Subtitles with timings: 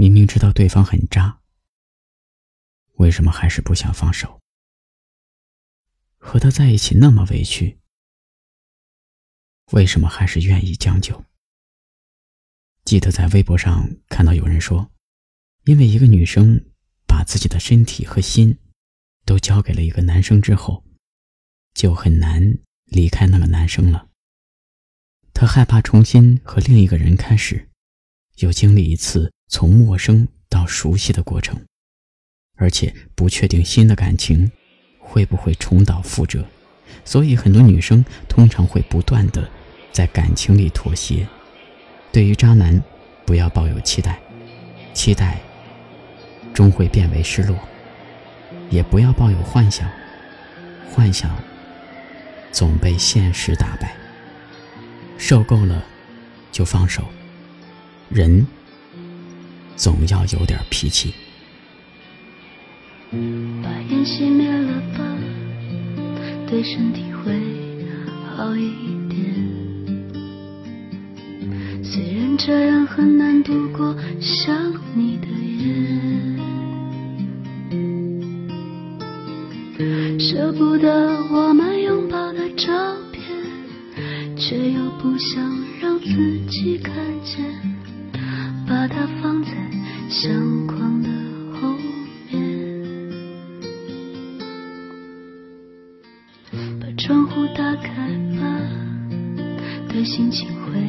[0.00, 1.40] 明明知道对方很渣，
[2.98, 4.40] 为什么还是不想放手？
[6.18, 7.80] 和他在一起那么委屈，
[9.72, 11.24] 为什么还是愿意将就？
[12.84, 14.88] 记得在微博上看到有人说，
[15.64, 16.64] 因为一个女生
[17.08, 18.56] 把自己的身体和心
[19.24, 20.84] 都交给了一个男生之后，
[21.74, 22.40] 就很难
[22.84, 24.08] 离开那个男生了。
[25.34, 27.68] 她害怕重新和另一个人开始，
[28.36, 29.32] 又经历一次。
[29.48, 31.58] 从陌生到熟悉的过程，
[32.56, 34.52] 而且不确定新的感情
[34.98, 36.44] 会不会重蹈覆辙，
[37.04, 39.48] 所以很多女生通常会不断的
[39.90, 41.26] 在感情里妥协。
[42.12, 42.82] 对于渣男，
[43.24, 44.20] 不要抱有期待，
[44.92, 45.40] 期待
[46.52, 47.56] 终会变为失落；
[48.68, 49.90] 也不要抱有幻想，
[50.92, 51.34] 幻想
[52.52, 53.96] 总被现实打败。
[55.16, 55.82] 受够了
[56.52, 57.02] 就放手，
[58.10, 58.46] 人。
[59.78, 61.14] 总要有点脾气。
[63.62, 64.98] 把烟熄灭了吧，
[66.48, 67.32] 对身体会
[68.36, 68.72] 好一
[69.08, 69.16] 点。
[71.82, 75.28] 虽然这样很难度过想你的
[75.62, 75.64] 夜，
[80.18, 82.72] 舍不得我们拥抱的照
[83.12, 83.22] 片，
[84.36, 85.40] 却又不想
[85.80, 86.92] 让自己看
[87.24, 87.38] 见，
[88.68, 89.50] 把它放在。
[90.10, 91.08] 相框的
[91.60, 91.68] 后
[92.30, 92.34] 面，
[96.80, 98.08] 把窗户打开
[98.40, 98.42] 吧，
[99.90, 100.80] 对心情会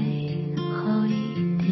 [0.55, 1.67] 好一点。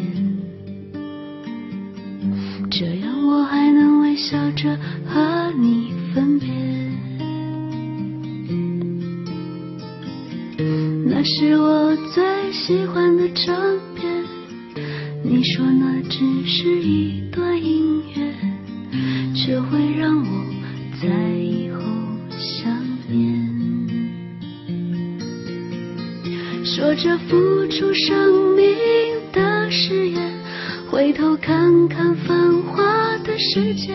[2.70, 6.48] 这样我还能微笑着和你分别。
[11.06, 13.56] 那是我最喜欢的唱，
[15.28, 17.18] 你说那只是一。
[17.30, 18.34] 段音乐，
[19.32, 20.44] 却会让我
[21.00, 21.80] 在以后
[22.36, 22.68] 想
[23.08, 23.46] 念。
[26.64, 27.36] 说着付
[27.68, 28.66] 出生命
[29.32, 30.32] 的誓言，
[30.90, 32.82] 回头看看繁华
[33.18, 33.94] 的世界，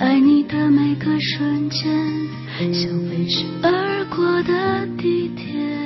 [0.00, 1.88] 爱你的每个瞬间，
[2.72, 5.85] 像飞驰而过的地铁。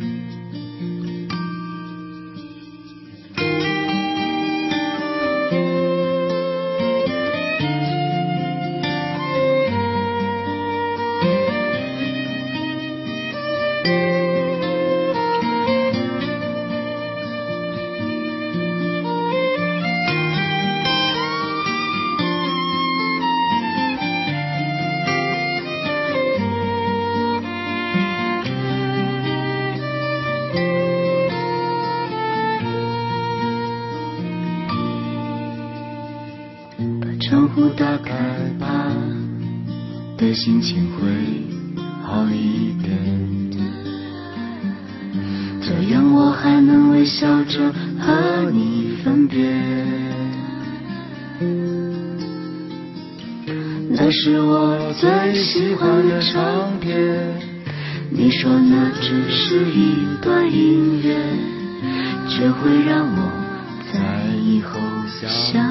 [37.31, 38.13] 窗户打开
[38.59, 38.67] 吧，
[40.17, 41.07] 对心情会
[42.03, 42.91] 好一点。
[45.61, 49.49] 这样我还能微笑着和你分别。
[53.89, 57.17] 那是我最喜欢的唱片，
[58.09, 61.15] 你说那只是一段音乐，
[62.27, 63.31] 却会让我
[63.93, 64.77] 在以后
[65.07, 65.70] 想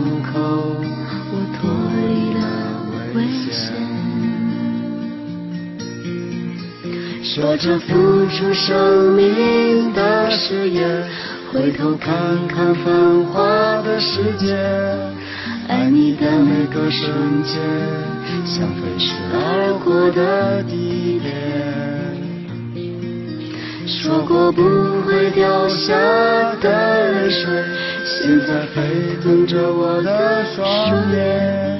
[7.33, 11.01] 说着付出生命的誓言，
[11.49, 12.13] 回头看
[12.49, 13.41] 看繁华
[13.83, 14.53] 的世界，
[15.69, 17.55] 爱你的每个瞬间，
[18.43, 21.31] 像飞驰而过的地铁。
[23.87, 24.61] 说过不
[25.03, 25.93] 会掉下
[26.59, 27.63] 的泪水，
[28.03, 28.81] 现在沸
[29.23, 31.79] 腾着我的双眼，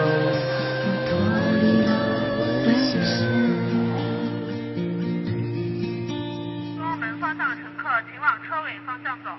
[8.09, 9.29] 请往车尾方向走。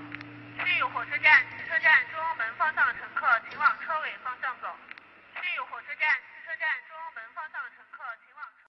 [0.65, 4.69] 去火车站、汽车站中央门方向的乘客，请往车尾方向走。